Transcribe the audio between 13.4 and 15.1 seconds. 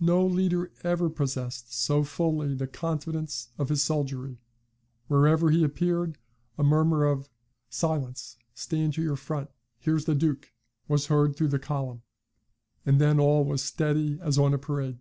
was steady as on a parade.